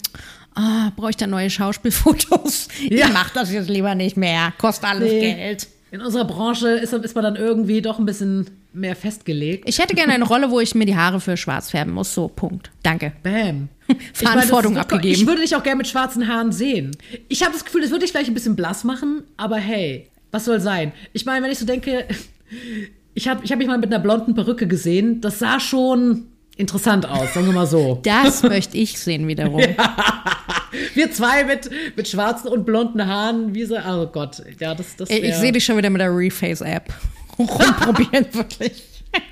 Oh, 0.54 0.90
brauche 0.94 1.10
ich 1.10 1.16
da 1.16 1.26
neue 1.26 1.50
Schauspielfotos? 1.50 2.68
Ja. 2.88 3.08
Ich 3.08 3.12
mach 3.12 3.30
das 3.30 3.52
jetzt 3.52 3.68
lieber 3.68 3.96
nicht 3.96 4.16
mehr. 4.16 4.52
Kostet 4.58 4.88
alles 4.88 5.10
Nee. 5.10 5.34
Geld. 5.34 5.66
In 5.92 6.00
unserer 6.00 6.24
Branche 6.24 6.68
ist, 6.70 6.92
ist 6.92 7.14
man 7.14 7.22
dann 7.22 7.36
irgendwie 7.36 7.80
doch 7.82 8.00
ein 8.00 8.06
bisschen 8.06 8.50
mehr 8.72 8.96
festgelegt. 8.96 9.68
Ich 9.68 9.78
hätte 9.78 9.94
gerne 9.94 10.12
eine 10.12 10.24
Rolle, 10.24 10.50
wo 10.50 10.58
ich 10.58 10.74
mir 10.74 10.86
die 10.86 10.96
Haare 10.96 11.20
für 11.20 11.36
schwarz 11.36 11.70
färben 11.70 11.92
muss. 11.92 12.12
So, 12.12 12.26
Punkt. 12.26 12.70
Danke. 12.82 13.12
Bam. 13.22 13.68
Verantwortung 14.12 14.72
Ich 14.72 14.76
meine, 14.76 14.80
abgegeben. 14.80 15.14
Ich 15.14 15.26
würde 15.26 15.42
dich 15.42 15.54
auch 15.54 15.62
gerne 15.62 15.76
mit 15.76 15.86
schwarzen 15.86 16.26
Haaren 16.26 16.50
sehen. 16.50 16.96
Ich 17.28 17.42
habe 17.44 17.52
das 17.52 17.64
Gefühl, 17.64 17.82
das 17.82 17.90
würde 17.90 18.04
dich 18.04 18.10
vielleicht 18.10 18.30
ein 18.30 18.34
bisschen 18.34 18.56
blass 18.56 18.82
machen, 18.82 19.22
aber 19.36 19.56
hey, 19.56 20.08
was 20.32 20.46
soll 20.46 20.60
sein? 20.60 20.92
Ich 21.12 21.26
meine, 21.26 21.44
wenn 21.44 21.52
ich 21.52 21.58
so 21.58 21.66
denke, 21.66 22.06
Ich 23.14 23.28
habe 23.28 23.44
ich 23.44 23.52
hab 23.52 23.58
mich 23.58 23.68
mal 23.68 23.78
mit 23.78 23.92
einer 23.92 24.02
blonden 24.02 24.34
Perücke 24.34 24.66
gesehen. 24.66 25.20
Das 25.20 25.38
sah 25.38 25.60
schon 25.60 26.26
interessant 26.56 27.06
aus, 27.06 27.34
sagen 27.34 27.46
wir 27.46 27.52
mal 27.52 27.66
so. 27.66 28.00
Das 28.02 28.42
möchte 28.42 28.76
ich 28.76 28.98
sehen 28.98 29.28
wiederum. 29.28 29.62
Wir 30.94 31.12
zwei 31.12 31.44
mit, 31.44 31.70
mit 31.96 32.08
schwarzen 32.08 32.48
und 32.48 32.64
blonden 32.64 33.06
Haaren, 33.06 33.54
wie 33.54 33.64
so, 33.64 33.76
oh 33.76 34.06
Gott, 34.06 34.42
ja, 34.58 34.74
das, 34.74 34.96
das 34.96 35.10
Ich 35.10 35.34
sehe 35.36 35.52
dich 35.52 35.64
schon 35.64 35.76
wieder 35.76 35.90
mit 35.90 36.00
der 36.00 36.14
Reface-App 36.14 36.92
rumprobieren, 37.38 38.26
wirklich. 38.32 38.82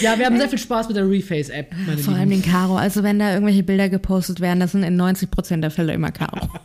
Ja, 0.00 0.18
wir 0.18 0.26
haben 0.26 0.36
sehr 0.38 0.48
viel 0.48 0.58
Spaß 0.58 0.88
mit 0.88 0.96
der 0.96 1.08
Reface-App, 1.08 1.72
meine 1.86 1.98
Vor 1.98 2.14
allem 2.14 2.30
den 2.30 2.42
Caro. 2.42 2.76
Also 2.76 3.02
wenn 3.02 3.18
da 3.18 3.32
irgendwelche 3.32 3.62
Bilder 3.62 3.88
gepostet 3.88 4.40
werden, 4.40 4.60
das 4.60 4.72
sind 4.72 4.82
in 4.82 4.96
90 4.96 5.30
Prozent 5.30 5.62
der 5.62 5.70
Fälle 5.70 5.92
immer 5.92 6.10
Caro. 6.10 6.48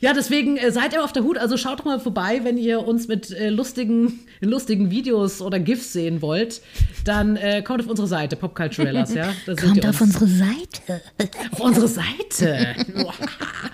Ja, 0.00 0.12
deswegen 0.12 0.56
äh, 0.56 0.70
seid 0.70 0.94
immer 0.94 1.02
auf 1.04 1.12
der 1.12 1.24
Hut. 1.24 1.38
Also 1.38 1.56
schaut 1.56 1.80
doch 1.80 1.84
mal 1.84 1.98
vorbei, 1.98 2.40
wenn 2.44 2.56
ihr 2.56 2.86
uns 2.86 3.08
mit 3.08 3.32
äh, 3.32 3.48
lustigen, 3.48 4.20
lustigen 4.40 4.90
Videos 4.90 5.40
oder 5.40 5.58
GIFs 5.58 5.92
sehen 5.92 6.22
wollt. 6.22 6.60
Dann 7.04 7.36
äh, 7.36 7.62
kommt 7.62 7.80
auf 7.80 7.88
unsere 7.88 8.06
Seite, 8.06 8.36
Popculturellas, 8.36 9.14
ja. 9.14 9.32
Kommt 9.46 9.76
ihr 9.78 9.88
auf 9.88 10.00
uns. 10.00 10.16
unsere 10.20 10.28
Seite. 10.28 11.02
auf 11.50 11.60
unsere 11.60 11.88
Seite. 11.88 12.76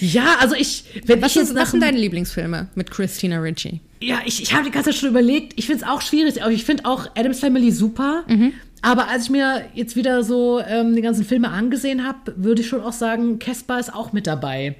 ja, 0.00 0.36
also 0.40 0.54
ich, 0.54 0.84
wenn 1.06 1.22
Was, 1.22 1.32
ich 1.32 1.36
jetzt 1.36 1.48
ist, 1.48 1.54
nach 1.54 1.62
was 1.62 1.70
sind 1.72 1.82
deine 1.82 1.98
Lieblingsfilme 1.98 2.68
mit 2.74 2.90
Christina 2.90 3.38
Ricci? 3.38 3.80
Ja, 4.00 4.20
ich, 4.24 4.42
ich 4.42 4.52
habe 4.52 4.64
die 4.64 4.70
ganze 4.70 4.90
Zeit 4.90 4.98
schon 4.98 5.10
überlegt. 5.10 5.54
Ich 5.56 5.66
finde 5.66 5.84
es 5.84 5.88
auch 5.88 6.00
schwierig. 6.00 6.42
Aber 6.42 6.52
ich 6.52 6.64
finde 6.64 6.84
auch 6.86 7.08
Adams 7.14 7.40
Family 7.40 7.70
super. 7.70 8.24
Aber 8.82 9.08
als 9.08 9.24
ich 9.24 9.30
mir 9.30 9.64
jetzt 9.74 9.94
wieder 9.94 10.24
so 10.24 10.60
ähm, 10.60 10.96
die 10.96 11.02
ganzen 11.02 11.24
Filme 11.24 11.50
angesehen 11.50 12.04
habe, 12.04 12.34
würde 12.36 12.62
ich 12.62 12.68
schon 12.68 12.80
auch 12.80 12.92
sagen, 12.92 13.38
Casper 13.38 13.78
ist 13.78 13.94
auch 13.94 14.12
mit 14.12 14.26
dabei. 14.26 14.74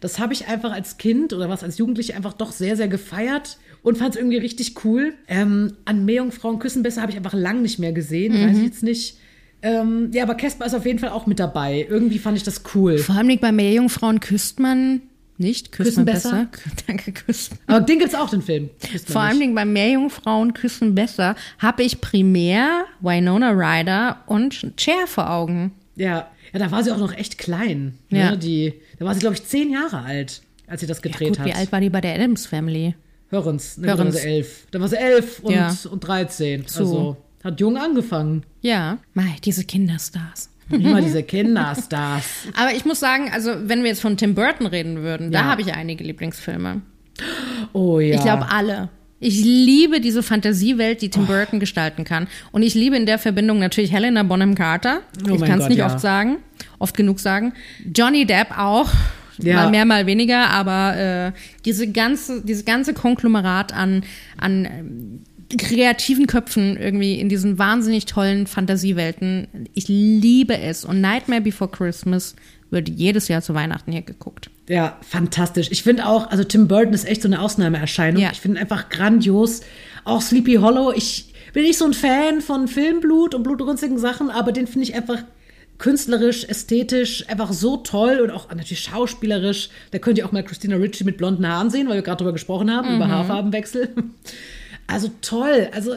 Das 0.00 0.18
habe 0.18 0.32
ich 0.32 0.48
einfach 0.48 0.72
als 0.72 0.98
Kind 0.98 1.32
oder 1.32 1.48
was 1.48 1.62
als 1.62 1.78
Jugendliche 1.78 2.16
einfach 2.16 2.32
doch 2.32 2.50
sehr, 2.50 2.76
sehr 2.76 2.88
gefeiert 2.88 3.58
und 3.82 3.96
fand 3.96 4.14
es 4.14 4.20
irgendwie 4.20 4.38
richtig 4.38 4.84
cool. 4.84 5.14
Ähm, 5.28 5.74
an 5.84 6.04
Meerjungfrauen 6.04 6.58
küssen 6.58 6.82
besser 6.82 7.00
habe 7.00 7.12
ich 7.12 7.16
einfach 7.16 7.32
lang 7.32 7.62
nicht 7.62 7.78
mehr 7.78 7.92
gesehen. 7.92 8.34
Weiß 8.34 8.56
ich 8.58 8.64
jetzt 8.64 8.82
nicht. 8.82 9.18
Ähm, 9.64 10.10
ja, 10.12 10.24
aber 10.24 10.34
Casper 10.34 10.66
ist 10.66 10.74
auf 10.74 10.84
jeden 10.84 10.98
Fall 10.98 11.08
auch 11.08 11.26
mit 11.26 11.38
dabei. 11.40 11.86
Irgendwie 11.88 12.18
fand 12.18 12.36
ich 12.36 12.42
das 12.42 12.60
cool. 12.74 12.98
Vor 12.98 13.14
allem 13.14 13.38
bei 13.40 13.50
Meerjungfrauen 13.50 14.20
küsst 14.20 14.60
man 14.60 15.00
nicht, 15.38 15.72
küsst 15.72 15.88
Küssen 15.88 16.04
man 16.04 16.14
besser. 16.14 16.48
besser? 16.52 16.70
Danke, 16.86 17.12
küsst. 17.12 17.52
Aber 17.66 17.80
den 17.80 17.98
gibt 17.98 18.12
es 18.12 18.14
auch, 18.14 18.28
den 18.28 18.42
Film. 18.42 18.68
Man 18.92 19.00
Vor 19.06 19.22
allem 19.22 19.54
bei 19.54 19.64
Meerjungfrauen 19.64 20.52
küssen 20.52 20.94
besser 20.94 21.34
habe 21.58 21.82
ich 21.82 22.02
primär 22.02 22.84
Winona 23.00 23.50
Ryder 23.52 24.18
und 24.26 24.74
Cher 24.78 25.06
vor 25.06 25.30
Augen. 25.30 25.72
Ja, 25.96 26.28
ja, 26.52 26.58
da 26.58 26.70
war 26.70 26.84
sie 26.84 26.92
auch 26.92 26.98
noch 26.98 27.16
echt 27.16 27.38
klein. 27.38 27.98
Ja. 28.10 28.32
Ne? 28.32 28.38
Die, 28.38 28.74
da 28.98 29.06
war 29.06 29.14
sie, 29.14 29.20
glaube 29.20 29.34
ich, 29.34 29.44
zehn 29.44 29.70
Jahre 29.72 30.02
alt, 30.02 30.42
als 30.66 30.82
sie 30.82 30.86
das 30.86 31.00
gedreht 31.00 31.28
Gut, 31.30 31.38
hat. 31.38 31.46
wie 31.46 31.54
alt 31.54 31.72
war 31.72 31.80
die 31.80 31.90
bei 31.90 32.02
der 32.02 32.14
Adams 32.14 32.46
Family? 32.46 32.94
Hörens, 33.30 33.78
ne, 33.78 33.88
Hörens. 33.88 33.98
Da 33.98 34.04
war 34.04 34.12
sie 34.22 34.28
elf. 34.28 34.66
Da 34.70 34.80
war 34.80 34.88
sie 34.88 34.96
elf 34.96 35.40
und, 35.40 35.54
Ja. 35.54 35.74
und 35.90 36.00
13. 36.00 36.64
So. 36.66 36.80
Also 36.80 37.16
hat 37.44 37.60
jung 37.60 37.76
angefangen. 37.76 38.42
Ja, 38.62 38.98
Mei, 39.12 39.36
diese 39.44 39.64
Kinderstars. 39.64 40.50
Immer 40.70 41.02
diese 41.02 41.22
Kinderstars. 41.34 42.24
Aber 42.56 42.74
ich 42.74 42.84
muss 42.86 42.98
sagen, 42.98 43.30
also 43.32 43.50
wenn 43.68 43.82
wir 43.82 43.90
jetzt 43.90 44.00
von 44.00 44.16
Tim 44.16 44.34
Burton 44.34 44.66
reden 44.66 45.02
würden, 45.02 45.30
da 45.30 45.40
Ja. 45.40 45.44
habe 45.46 45.60
ich 45.62 45.72
einige 45.74 46.02
Lieblingsfilme. 46.02 46.80
Oh 47.72 48.00
ja. 48.00 48.14
Ich 48.16 48.22
glaube 48.22 48.50
alle. 48.50 48.88
Ich 49.20 49.42
liebe 49.42 50.00
diese 50.00 50.22
Fantasiewelt, 50.22 51.00
die 51.00 51.08
Tim 51.08 51.26
Burton 51.26 51.60
gestalten 51.60 52.04
kann. 52.04 52.26
Und 52.52 52.62
ich 52.62 52.74
liebe 52.74 52.96
in 52.96 53.06
der 53.06 53.18
Verbindung 53.18 53.58
natürlich 53.58 53.92
Helena 53.92 54.22
Bonham 54.22 54.54
Carter. 54.54 55.00
Oh 55.30 55.34
ich 55.34 55.42
kann 55.42 55.60
es 55.60 55.68
nicht 55.68 55.78
ja. 55.78 55.86
oft 55.86 56.00
sagen, 56.00 56.38
oft 56.78 56.96
genug 56.96 57.20
sagen. 57.20 57.52
Johnny 57.94 58.26
Depp 58.26 58.58
auch. 58.58 58.90
Ja. 59.38 59.56
Mal 59.56 59.70
mehr, 59.70 59.84
mal 59.84 60.06
weniger, 60.06 60.50
aber 60.50 60.96
äh, 60.96 61.32
diese 61.64 61.90
ganze, 61.90 62.42
dieses 62.42 62.64
ganze 62.64 62.94
Konglomerat 62.94 63.72
an, 63.72 64.04
an 64.38 64.64
ähm, 64.64 65.20
kreativen 65.56 66.26
Köpfen 66.26 66.76
irgendwie 66.76 67.20
in 67.20 67.28
diesen 67.28 67.58
wahnsinnig 67.58 68.06
tollen 68.06 68.46
Fantasiewelten. 68.46 69.48
Ich 69.74 69.88
liebe 69.88 70.58
es. 70.58 70.84
Und 70.84 71.00
Nightmare 71.00 71.40
Before 71.40 71.70
Christmas 71.70 72.34
wird 72.70 72.88
jedes 72.88 73.28
Jahr 73.28 73.42
zu 73.42 73.54
Weihnachten 73.54 73.92
hier 73.92 74.02
geguckt. 74.02 74.50
Ja, 74.68 74.98
fantastisch. 75.02 75.68
Ich 75.70 75.82
finde 75.82 76.06
auch, 76.06 76.30
also 76.30 76.44
Tim 76.44 76.66
Burton 76.68 76.94
ist 76.94 77.06
echt 77.06 77.22
so 77.22 77.28
eine 77.28 77.40
Ausnahmeerscheinung. 77.40 78.22
Ja. 78.22 78.30
Ich 78.32 78.40
finde 78.40 78.60
einfach 78.60 78.88
grandios. 78.88 79.60
Auch 80.04 80.20
Sleepy 80.20 80.54
Hollow. 80.56 80.92
Ich 80.92 81.32
bin 81.52 81.62
nicht 81.62 81.78
so 81.78 81.84
ein 81.84 81.94
Fan 81.94 82.40
von 82.40 82.66
Filmblut 82.66 83.34
und 83.34 83.42
blutrünstigen 83.42 83.98
Sachen, 83.98 84.30
aber 84.30 84.52
den 84.52 84.66
finde 84.66 84.88
ich 84.88 84.94
einfach 84.94 85.18
künstlerisch, 85.78 86.44
ästhetisch 86.44 87.28
einfach 87.28 87.52
so 87.52 87.76
toll 87.78 88.20
und 88.20 88.30
auch 88.30 88.48
natürlich 88.50 88.80
schauspielerisch. 88.80 89.70
Da 89.90 89.98
könnt 89.98 90.18
ihr 90.18 90.26
auch 90.26 90.32
mal 90.32 90.44
Christina 90.44 90.76
Ricci 90.76 91.04
mit 91.04 91.16
blonden 91.16 91.46
Haaren 91.46 91.70
sehen, 91.70 91.88
weil 91.88 91.96
wir 91.96 92.02
gerade 92.02 92.18
darüber 92.18 92.32
gesprochen 92.32 92.70
haben, 92.70 92.96
über 92.96 93.08
Haarfarbenwechsel. 93.08 93.90
Also 94.86 95.10
toll. 95.22 95.70
Also 95.72 95.96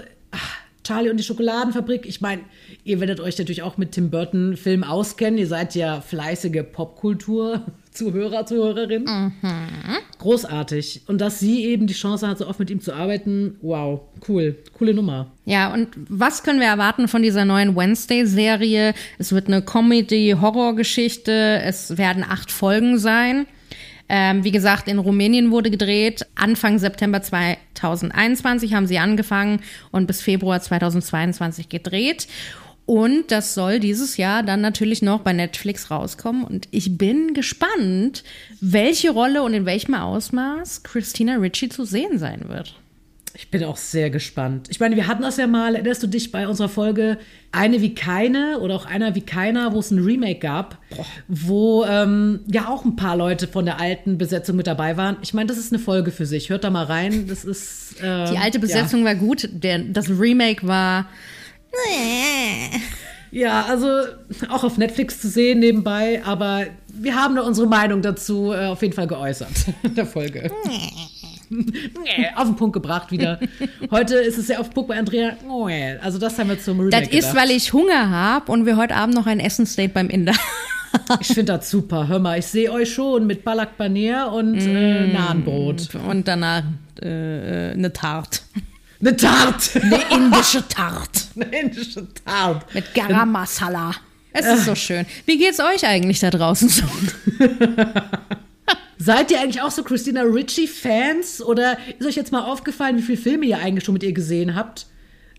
Charlie 0.88 1.10
und 1.10 1.18
die 1.18 1.24
Schokoladenfabrik. 1.24 2.06
Ich 2.06 2.22
meine, 2.22 2.44
ihr 2.86 3.02
werdet 3.02 3.20
euch 3.20 3.38
natürlich 3.38 3.62
auch 3.62 3.78
mit 3.78 3.92
Tim 3.92 4.10
Burton 4.10 4.56
Film 4.56 4.86
auskennen. 4.86 5.38
Ihr 5.38 5.48
seid 5.48 5.76
ja 5.76 6.00
fleißige 6.00 6.64
Popkultur-Zuhörer, 6.72 8.46
Zuhörerinnen. 8.46 9.34
Großartig. 10.20 11.02
Und 11.08 11.20
dass 11.20 11.40
sie 11.40 11.66
eben 11.66 11.88
die 11.88 11.94
Chance 11.94 12.26
hat, 12.26 12.38
so 12.38 12.48
oft 12.48 12.60
mit 12.60 12.70
ihm 12.70 12.80
zu 12.80 12.94
arbeiten, 12.94 13.58
wow, 13.62 14.00
cool. 14.30 14.56
Coole 14.78 14.94
Nummer. 14.94 15.30
Ja, 15.44 15.74
und 15.74 15.90
was 16.08 16.44
können 16.44 16.62
wir 16.62 16.68
erwarten 16.68 17.10
von 17.10 17.22
dieser 17.22 17.44
neuen 17.44 17.76
Wednesday-Serie? 17.76 18.94
Es 19.18 19.34
wird 19.34 19.48
eine 19.48 19.62
Comedy-Horror-Geschichte. 19.62 21.62
Es 21.66 21.98
werden 21.98 22.24
acht 22.24 22.50
Folgen 22.50 22.98
sein. 22.98 23.46
Ähm, 24.10 24.44
wie 24.44 24.52
gesagt, 24.52 24.88
in 24.88 25.00
Rumänien 25.00 25.52
wurde 25.52 25.70
gedreht. 25.70 26.26
Anfang 26.36 26.80
September 26.80 27.22
2021 27.22 28.74
haben 28.74 28.88
sie 28.88 29.00
angefangen 29.00 29.62
und 29.92 30.08
bis 30.08 30.22
Februar 30.22 30.62
2022 30.62 31.70
gedreht. 31.70 32.28
Und 32.86 33.32
das 33.32 33.54
soll 33.54 33.82
dieses 33.82 34.16
Jahr 34.16 34.44
dann 34.44 34.62
natürlich 34.62 35.02
noch 35.02 35.20
bei 35.20 35.34
Netflix 35.34 35.92
rauskommen. 35.92 36.46
Und 36.46 36.70
ich 36.72 36.98
bin 36.98 37.34
gespannt, 37.34 38.24
welche 38.62 39.12
Rolle 39.12 39.44
und 39.44 39.54
in 39.54 39.66
welchem 39.66 39.94
Ausmaß 39.94 40.84
Christina 40.84 41.36
Ricci 41.36 41.68
zu 41.68 41.84
sehen 41.84 42.18
sein 42.18 42.48
wird. 42.48 42.76
Ich 43.36 43.52
bin 43.52 43.64
auch 43.64 43.78
sehr 43.78 44.10
gespannt. 44.10 44.68
Ich 44.70 44.80
meine, 44.80 44.96
wir 44.96 45.06
hatten 45.08 45.22
das 45.22 45.38
ja 45.38 45.46
mal, 45.46 45.76
erinnerst 45.76 46.02
du 46.02 46.08
dich 46.08 46.32
bei 46.32 46.48
unserer 46.48 46.70
Folge 46.70 47.18
Eine 47.52 47.82
wie 47.82 47.94
keine 47.94 48.60
oder 48.62 48.74
auch 48.76 48.86
einer 48.86 49.14
wie 49.14 49.22
keiner, 49.22 49.74
wo 49.74 49.80
es 49.80 49.92
ein 49.92 50.00
Remake 50.04 50.40
gab, 50.40 50.80
wo 51.28 51.86
ähm, 51.86 52.40
ja 52.48 52.68
auch 52.68 52.84
ein 52.84 52.96
paar 52.96 53.16
Leute 53.16 53.48
von 53.48 53.66
der 53.66 53.80
alten 53.80 54.18
Besetzung 54.18 54.56
mit 54.56 54.66
dabei 54.66 54.98
waren. 54.98 55.18
Ich 55.22 55.34
meine, 55.36 55.48
das 55.48 55.58
ist 55.58 55.72
eine 55.72 55.80
Folge 55.80 56.12
für 56.12 56.26
sich. 56.26 56.50
Hört 56.50 56.64
da 56.64 56.70
mal 56.72 56.86
rein. 56.86 57.28
Das 57.28 57.46
ist. 57.46 58.02
äh, 58.02 58.32
Die 58.32 58.38
alte 58.38 58.58
Besetzung 58.60 59.06
war 59.06 59.16
gut, 59.16 59.48
der, 59.52 59.80
das 59.80 60.10
Remake 60.10 60.66
war. 60.68 61.08
Ja, 63.30 63.66
also 63.66 63.88
auch 64.50 64.64
auf 64.64 64.78
Netflix 64.78 65.20
zu 65.20 65.28
sehen 65.28 65.60
nebenbei, 65.60 66.22
aber 66.26 66.68
wir 66.88 67.16
haben 67.16 67.36
da 67.36 67.42
unsere 67.42 67.68
Meinung 67.68 68.02
dazu 68.02 68.54
äh, 68.54 68.68
auf 68.68 68.82
jeden 68.82 68.94
Fall 68.94 69.06
geäußert 69.06 69.52
in 69.84 69.96
der 69.96 70.06
Folge. 70.06 70.50
Auf 72.36 72.46
den 72.46 72.56
Punkt 72.56 72.74
gebracht 72.74 73.12
wieder. 73.12 73.40
Heute 73.92 74.16
ist 74.16 74.38
es 74.38 74.48
sehr 74.48 74.60
auf 74.60 74.70
den 74.70 74.74
Punkt 74.74 74.90
bei 74.90 74.98
Andrea. 74.98 75.34
Also 76.02 76.18
das 76.20 76.38
haben 76.40 76.50
wir 76.50 76.60
zum 76.60 76.80
Remake 76.80 76.92
Das 77.06 77.10
ist, 77.14 77.30
gedacht. 77.30 77.36
weil 77.36 77.52
ich 77.52 77.74
Hunger 77.74 78.10
habe 78.10 78.52
und 78.52 78.66
wir 78.66 78.78
heute 78.78 78.96
Abend 78.96 79.16
noch 79.16 79.26
ein 79.28 79.40
Essensdate 79.40 79.90
beim 79.94 80.10
Inder. 80.10 80.34
Ich 81.20 81.28
finde 81.28 81.54
das 81.58 81.70
super. 81.70 82.08
Hör 82.08 82.18
mal, 82.18 82.40
ich 82.40 82.46
sehe 82.48 82.72
euch 82.72 82.92
schon 82.94 83.28
mit 83.28 83.44
Balak 83.44 83.78
Paneer 83.78 84.32
und 84.32 84.54
Mm. 84.54 84.76
äh, 84.76 85.08
Nahenbrot. 85.14 85.90
Und 86.08 86.28
danach 86.28 86.64
äh, 87.02 87.72
eine 87.74 87.92
Tarte. 87.94 88.40
Eine 89.02 89.16
Tarte. 89.16 89.82
Eine 89.82 90.00
indische 90.16 90.68
Tarte. 90.68 91.22
Eine 91.36 91.46
indische 91.60 92.08
Tarte. 92.26 92.66
Mit 92.74 92.94
Garam 92.96 93.32
Masala. 93.32 93.92
Es 94.32 94.46
ist 94.48 94.66
so 94.66 94.76
schön. 94.76 95.06
Wie 95.26 95.38
geht's 95.38 95.60
euch 95.60 95.86
eigentlich 95.86 96.20
da 96.22 96.30
draußen 96.32 96.70
so? 96.70 96.84
Seid 99.08 99.32
ihr 99.32 99.40
eigentlich 99.40 99.62
auch 99.62 99.72
so 99.72 99.84
Christina 99.84 100.24
Ricci-Fans? 100.24 101.42
Oder 101.42 101.78
ist 101.98 102.06
euch 102.06 102.18
jetzt 102.18 102.34
mal 102.34 102.42
aufgefallen, 102.42 102.98
wie 102.98 103.02
viele 103.02 103.18
Filme 103.18 103.46
ihr 103.46 103.58
eigentlich 103.58 103.86
schon 103.86 103.94
mit 103.94 104.04
ihr 104.04 104.12
gesehen 104.12 104.54
habt? 104.54 104.86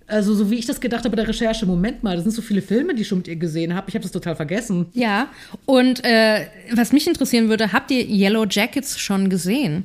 Also, 0.06 0.34
so 0.34 0.50
wie 0.50 0.54
ich 0.54 0.64
das 0.64 0.80
gedacht 0.80 1.00
habe 1.04 1.10
bei 1.10 1.16
der 1.16 1.28
Recherche, 1.28 1.66
Moment 1.66 2.02
mal, 2.02 2.14
das 2.16 2.24
sind 2.24 2.32
so 2.32 2.40
viele 2.40 2.62
Filme, 2.62 2.94
die 2.94 3.02
ich 3.02 3.08
schon 3.08 3.18
mit 3.18 3.28
ihr 3.28 3.36
gesehen 3.36 3.74
habe. 3.74 3.90
Ich 3.90 3.94
habe 3.94 4.02
das 4.02 4.10
total 4.10 4.36
vergessen. 4.36 4.86
Ja, 4.94 5.28
und 5.66 6.02
äh, 6.02 6.46
was 6.72 6.92
mich 6.92 7.06
interessieren 7.06 7.50
würde, 7.50 7.70
habt 7.70 7.90
ihr 7.90 8.08
Yellow 8.08 8.46
Jackets 8.48 8.98
schon 8.98 9.28
gesehen? 9.28 9.84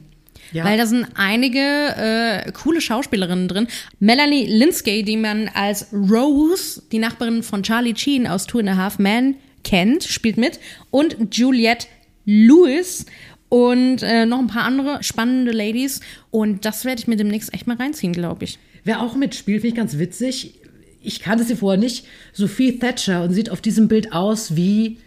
Ja. 0.54 0.64
Weil 0.64 0.78
da 0.78 0.86
sind 0.86 1.08
einige 1.16 1.60
äh, 1.60 2.54
coole 2.54 2.80
Schauspielerinnen 2.80 3.50
drin. 3.50 3.68
Melanie 4.00 4.46
Linsky, 4.46 5.04
die 5.04 5.18
man 5.18 5.50
als 5.54 5.88
Rose, 5.92 6.84
die 6.94 7.00
Nachbarin 7.00 7.44
von 7.44 7.64
Charlie 7.64 7.98
Sheen 7.98 8.28
aus 8.28 8.48
Two 8.48 8.60
and 8.60 8.70
a 8.70 8.78
Half 8.78 8.98
Men, 8.98 9.36
kennt, 9.66 10.06
spielt 10.06 10.38
mit. 10.38 10.62
Und 10.90 11.18
Juliette 11.36 11.88
Lewis 12.24 13.06
und 13.54 14.02
äh, 14.02 14.26
noch 14.26 14.40
ein 14.40 14.48
paar 14.48 14.64
andere 14.64 15.04
spannende 15.04 15.52
Ladies. 15.52 16.00
Und 16.32 16.66
das 16.66 16.86
werde 16.86 17.00
ich 17.00 17.08
mir 17.08 17.18
demnächst 17.18 17.54
echt 17.54 17.68
mal 17.68 17.78
reinziehen, 17.78 18.12
glaube 18.12 18.46
ich. 18.46 18.58
Wer 18.84 19.00
auch 19.00 19.16
mitspielt, 19.16 19.62
finde 19.62 19.68
ich 19.68 19.76
ganz 19.76 20.00
witzig. 20.00 20.56
Ich 21.04 21.20
kannte 21.20 21.44
sie 21.44 21.56
vorher 21.56 21.80
nicht. 21.80 22.08
Sophie 22.32 22.80
Thatcher 22.80 23.22
und 23.24 23.32
sieht 23.32 23.52
auf 23.52 23.62
diesem 23.62 23.88
Bild 23.88 24.12
aus 24.12 24.56
wie. 24.56 24.98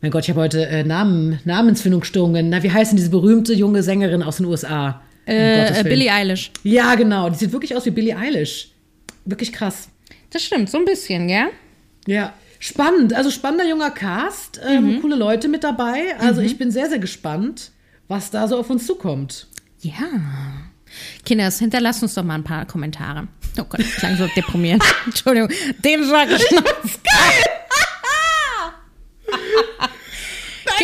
Mein 0.00 0.12
Gott, 0.12 0.22
ich 0.22 0.30
habe 0.30 0.40
heute 0.42 0.64
äh, 0.64 0.84
Namen, 0.84 1.40
Namensfindungsstörungen. 1.44 2.50
Na, 2.50 2.62
wie 2.62 2.70
heißt 2.70 2.92
denn 2.92 2.98
diese 2.98 3.10
berühmte 3.10 3.52
junge 3.52 3.82
Sängerin 3.82 4.22
aus 4.22 4.36
den 4.36 4.46
USA? 4.46 5.02
Um 5.26 5.34
Äh, 5.34 5.74
Willen. 5.74 5.84
Billie 5.88 6.12
Eilish. 6.12 6.52
Ja, 6.62 6.94
genau. 6.94 7.30
Die 7.30 7.36
sieht 7.36 7.50
wirklich 7.50 7.74
aus 7.74 7.84
wie 7.86 7.90
Billie 7.90 8.16
Eilish. 8.16 8.68
wirklich 9.24 9.52
krass. 9.52 9.88
Das 10.30 10.44
stimmt, 10.44 10.70
so 10.70 10.78
ein 10.78 10.84
bisschen, 10.84 11.26
gell? 11.26 11.46
Ja. 12.06 12.32
Spannend, 12.64 13.12
also 13.12 13.28
spannender 13.32 13.68
junger 13.68 13.90
Cast, 13.90 14.60
ähm, 14.64 15.00
coole 15.00 15.16
Leute 15.16 15.48
mit 15.48 15.64
dabei. 15.64 16.16
Also 16.20 16.42
ich 16.42 16.58
bin 16.58 16.70
sehr, 16.70 16.88
sehr 16.88 17.00
gespannt, 17.00 17.72
was 18.06 18.30
da 18.30 18.46
so 18.46 18.56
auf 18.56 18.70
uns 18.70 18.86
zukommt. 18.86 19.48
Ja. 19.80 20.04
Kinders, 21.24 21.58
hinterlasst 21.58 22.04
uns 22.04 22.14
doch 22.14 22.22
mal 22.22 22.36
ein 22.36 22.44
paar 22.44 22.64
Kommentare. 22.66 23.26
Oh 23.58 23.64
Gott, 23.64 23.80
das 23.80 23.96
klang 23.96 24.16
so 24.16 24.28
deprimierend. 24.36 24.84
Entschuldigung, 25.06 25.48
den 25.84 26.04
sag 26.04 26.30
ich 26.30 26.50
noch. 26.52 26.62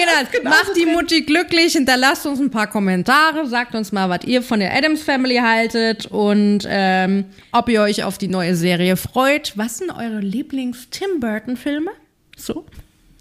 Kinders, 0.09 0.33
genau 0.33 0.50
macht 0.50 0.77
die. 0.77 0.87
Mutti 0.87 1.23
glücklich, 1.23 1.73
hinterlasst 1.75 2.27
uns 2.27 2.41
ein 2.41 2.50
paar 2.50 2.67
Kommentare, 2.67 3.47
sagt 3.47 3.75
uns 3.75 3.93
mal, 3.93 4.09
was 4.09 4.25
ihr 4.25 4.43
von 4.43 4.61
der 4.61 4.75
Adams 4.75 5.03
Family 5.03 5.37
haltet 5.37 6.07
und 6.07 6.61
ähm, 6.67 7.27
ob 7.53 7.69
ihr 7.69 7.83
euch 7.83 8.05
auf 8.05 8.19
die 8.19 8.29
neue 8.29 8.55
Serie 8.55 8.97
freut. 8.97 9.53
Was 9.57 9.79
sind 9.79 9.91
eure 9.91 10.21
Lieblings-Tim 10.21 11.21
Burton-Filme? 11.21 11.91
So. 12.37 12.67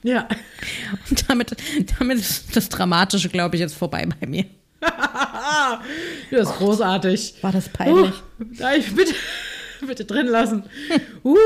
Ja. 0.03 0.27
Und 1.09 1.29
damit, 1.29 1.55
damit 1.99 2.19
ist 2.19 2.55
das 2.55 2.69
Dramatische, 2.69 3.29
glaube 3.29 3.55
ich, 3.55 3.61
jetzt 3.61 3.75
vorbei 3.75 4.07
bei 4.19 4.27
mir. 4.27 4.45
Das 6.29 6.49
ist 6.49 6.57
großartig. 6.57 7.35
War 7.41 7.51
das 7.51 7.69
peinlich? 7.69 8.13
Ja, 8.53 8.73
ich 8.73 8.93
bitte, 8.93 9.13
bitte 9.87 10.05
drin 10.05 10.27
lassen. 10.27 10.63
Uh, 11.23 11.37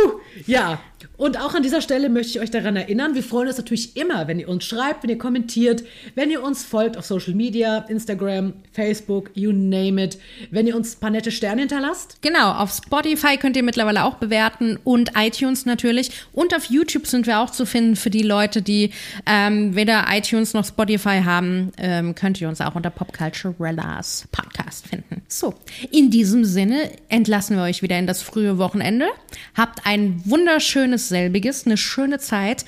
ja, 0.46 0.80
und 1.18 1.40
auch 1.40 1.54
an 1.54 1.64
dieser 1.64 1.82
Stelle 1.82 2.10
möchte 2.10 2.32
ich 2.32 2.40
euch 2.40 2.52
daran 2.52 2.76
erinnern, 2.76 3.16
wir 3.16 3.24
freuen 3.24 3.48
uns 3.48 3.58
natürlich 3.58 3.96
immer, 3.96 4.28
wenn 4.28 4.40
ihr 4.40 4.50
uns 4.50 4.66
schreibt, 4.66 5.04
wenn 5.04 5.10
ihr 5.10 5.18
kommentiert, 5.18 5.84
wenn 6.16 6.32
ihr 6.32 6.44
uns 6.44 6.64
folgt 6.64 6.98
auf 6.98 7.06
Social 7.06 7.34
Media, 7.34 7.80
Instagram, 7.90 8.54
Facebook, 8.72 9.30
you 9.34 9.52
name 9.52 10.04
it, 10.04 10.18
wenn 10.50 10.68
ihr 10.68 10.76
uns 10.76 10.96
ein 10.96 11.00
paar 11.00 11.10
nette 11.10 11.32
Sterne 11.32 11.62
hinterlasst. 11.62 12.18
Genau, 12.22 12.54
auf 12.54 12.72
Spotify 12.72 13.38
könnt 13.38 13.56
ihr 13.56 13.64
mittlerweile 13.64 14.04
auch 14.04 14.16
bewerten 14.16 14.80
und 14.84 15.12
iTunes 15.16 15.66
natürlich. 15.66 16.12
Und 16.34 16.56
auf 16.56 16.66
YouTube 16.66 17.08
sind 17.08 17.28
wir 17.28 17.40
auch 17.40 17.50
zu 17.50 17.66
finden 17.66 17.96
für 17.96 18.10
die 18.10 18.24
Leute, 18.24 18.62
die 18.62 18.92
ähm, 19.26 19.76
weder 19.76 20.06
iTunes 20.10 20.54
noch 20.54 20.66
Spotify 20.66 21.22
haben. 21.24 21.72
Ähm, 21.78 22.16
könnt 22.16 22.42
ihr 22.42 22.50
uns 22.50 22.62
auch 22.62 22.76
unter 22.76 22.90
Popculturellas 22.90 24.28
Podcast 24.32 24.88
finden. 24.88 25.11
So, 25.32 25.54
in 25.92 26.12
diesem 26.12 26.44
Sinne 26.44 26.92
entlassen 27.08 27.56
wir 27.56 27.64
euch 27.64 27.82
wieder 27.82 27.98
in 27.98 28.06
das 28.06 28.22
frühe 28.22 28.58
Wochenende. 28.58 29.08
Habt 29.56 29.86
ein 29.86 30.22
wunderschönes 30.26 31.08
selbiges, 31.08 31.66
eine 31.66 31.78
schöne 31.78 32.20
Zeit. 32.20 32.66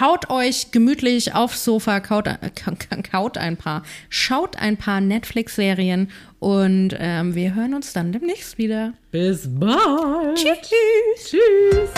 Haut 0.00 0.28
euch 0.28 0.72
gemütlich 0.72 1.34
aufs 1.34 1.62
Sofa, 1.62 2.00
kaut, 2.00 2.28
kaut 3.12 3.38
ein 3.38 3.56
paar, 3.56 3.84
schaut 4.08 4.56
ein 4.56 4.76
paar 4.76 5.00
Netflix-Serien 5.00 6.10
und 6.40 6.96
ähm, 6.98 7.36
wir 7.36 7.54
hören 7.54 7.74
uns 7.74 7.92
dann 7.92 8.10
demnächst 8.10 8.58
wieder. 8.58 8.94
Bis 9.12 9.48
bald. 9.48 10.36
Tschüss. 10.36 11.30
Tschüss. 11.30 11.90